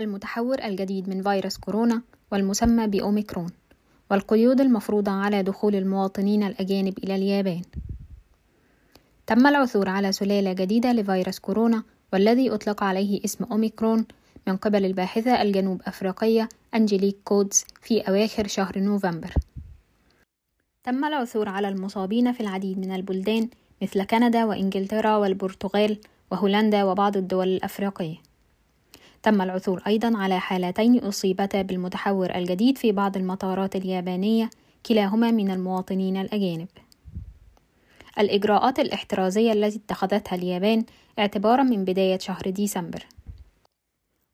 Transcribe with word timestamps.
المتحور 0.00 0.64
الجديد 0.64 1.08
من 1.08 1.22
فيروس 1.22 1.56
كورونا 1.56 2.02
والمسمى 2.32 2.86
بأوميكرون 2.86 3.50
والقيود 4.10 4.60
المفروضة 4.60 5.10
على 5.12 5.42
دخول 5.42 5.74
المواطنين 5.74 6.42
الأجانب 6.42 6.98
إلى 6.98 7.16
اليابان. 7.16 7.62
تم 9.26 9.46
العثور 9.46 9.88
على 9.88 10.12
سلالة 10.12 10.52
جديدة 10.52 10.92
لفيروس 10.92 11.38
كورونا 11.38 11.82
والذي 12.12 12.50
أطلق 12.50 12.82
عليه 12.82 13.24
اسم 13.24 13.44
أوميكرون 13.44 14.06
من 14.46 14.56
قبل 14.56 14.84
الباحثة 14.84 15.42
الجنوب 15.42 15.82
أفريقية 15.86 16.48
أنجليك 16.74 17.16
كودز 17.24 17.64
في 17.82 18.00
أواخر 18.00 18.46
شهر 18.46 18.78
نوفمبر. 18.78 19.34
تم 20.84 21.04
العثور 21.04 21.48
على 21.48 21.68
المصابين 21.68 22.32
في 22.32 22.40
العديد 22.40 22.78
من 22.78 22.94
البلدان 22.94 23.48
مثل 23.82 24.04
كندا 24.04 24.44
وإنجلترا 24.44 25.16
والبرتغال 25.16 25.98
وهولندا 26.30 26.84
وبعض 26.84 27.16
الدول 27.16 27.48
الأفريقية. 27.48 28.25
تم 29.22 29.42
العثور 29.42 29.82
أيضا 29.86 30.16
على 30.16 30.40
حالتين 30.40 30.98
أصيبتا 30.98 31.62
بالمتحور 31.62 32.34
الجديد 32.34 32.78
في 32.78 32.92
بعض 32.92 33.16
المطارات 33.16 33.76
اليابانية 33.76 34.50
كلاهما 34.86 35.30
من 35.30 35.50
المواطنين 35.50 36.16
الأجانب. 36.16 36.68
الإجراءات 38.18 38.78
الاحترازية 38.78 39.52
التي 39.52 39.78
اتخذتها 39.78 40.36
اليابان 40.36 40.84
اعتبارا 41.18 41.62
من 41.62 41.84
بداية 41.84 42.18
شهر 42.18 42.50
ديسمبر. 42.50 43.06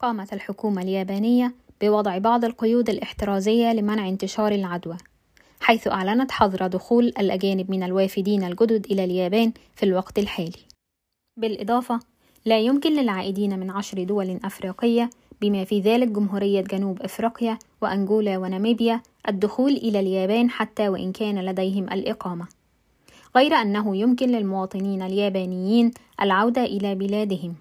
قامت 0.00 0.32
الحكومة 0.32 0.82
اليابانية 0.82 1.54
بوضع 1.80 2.18
بعض 2.18 2.44
القيود 2.44 2.90
الاحترازية 2.90 3.72
لمنع 3.72 4.08
انتشار 4.08 4.52
العدوى 4.52 4.96
حيث 5.60 5.88
أعلنت 5.88 6.32
حظر 6.32 6.66
دخول 6.66 7.04
الأجانب 7.06 7.70
من 7.70 7.82
الوافدين 7.82 8.44
الجدد 8.44 8.86
إلى 8.86 9.04
اليابان 9.04 9.52
في 9.76 9.82
الوقت 9.82 10.18
الحالي. 10.18 10.66
بالإضافة 11.36 12.00
لا 12.46 12.58
يمكن 12.58 12.92
للعائدين 12.92 13.58
من 13.58 13.70
عشر 13.70 14.02
دول 14.02 14.40
أفريقية 14.44 15.10
بما 15.40 15.64
في 15.64 15.80
ذلك 15.80 16.08
جمهورية 16.08 16.60
جنوب 16.60 17.02
أفريقيا 17.02 17.58
وأنجولا 17.82 18.38
وناميبيا 18.38 19.02
الدخول 19.28 19.72
إلى 19.72 20.00
اليابان 20.00 20.50
حتى 20.50 20.88
وإن 20.88 21.12
كان 21.12 21.44
لديهم 21.44 21.92
الإقامة. 21.92 22.46
غير 23.36 23.54
أنه 23.54 23.96
يمكن 23.96 24.28
للمواطنين 24.28 25.02
اليابانيين 25.02 25.90
العودة 26.22 26.64
إلى 26.64 26.94
بلادهم. 26.94 27.54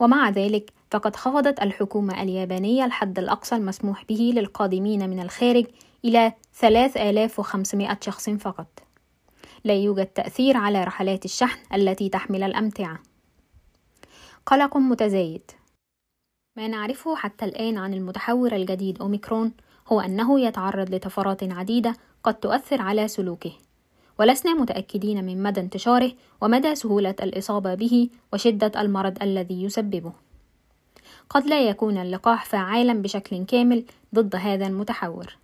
ومع 0.00 0.30
ذلك 0.30 0.72
فقد 0.90 1.16
خفضت 1.16 1.62
الحكومة 1.62 2.22
اليابانية 2.22 2.84
الحد 2.84 3.18
الأقصى 3.18 3.56
المسموح 3.56 4.04
به 4.08 4.32
للقادمين 4.34 5.10
من 5.10 5.20
الخارج 5.20 5.64
إلى 6.04 6.32
3500 6.52 7.98
شخص 8.00 8.30
فقط. 8.30 8.66
لا 9.64 9.74
يوجد 9.74 10.06
تأثير 10.06 10.56
على 10.56 10.84
رحلات 10.84 11.24
الشحن 11.24 11.74
التي 11.74 12.08
تحمل 12.08 12.42
الأمتعة. 12.42 13.13
قلق 14.46 14.76
متزايد. 14.76 15.50
ما 16.56 16.68
نعرفه 16.68 17.16
حتى 17.16 17.44
الآن 17.44 17.78
عن 17.78 17.94
المتحور 17.94 18.56
الجديد 18.56 19.00
أوميكرون 19.00 19.52
هو 19.86 20.00
أنه 20.00 20.40
يتعرض 20.40 20.94
لطفرات 20.94 21.44
عديدة 21.44 21.96
قد 22.22 22.34
تؤثر 22.34 22.82
على 22.82 23.08
سلوكه. 23.08 23.52
ولسنا 24.18 24.54
متأكدين 24.54 25.24
من 25.24 25.42
مدى 25.42 25.60
انتشاره 25.60 26.12
ومدى 26.40 26.74
سهولة 26.74 27.14
الإصابة 27.22 27.74
به 27.74 28.08
وشدة 28.32 28.80
المرض 28.80 29.22
الذي 29.22 29.62
يسببه. 29.62 30.12
قد 31.30 31.46
لا 31.46 31.68
يكون 31.68 31.98
اللقاح 31.98 32.44
فعالا 32.44 33.02
بشكل 33.02 33.44
كامل 33.44 33.84
ضد 34.14 34.36
هذا 34.36 34.66
المتحور. 34.66 35.36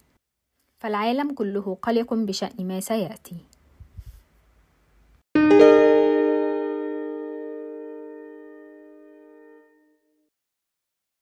فالعالم 0.78 1.34
كله 1.34 1.78
قلق 1.82 2.14
بشأن 2.14 2.68
ما 2.68 2.80
سيأتي. 2.80 3.36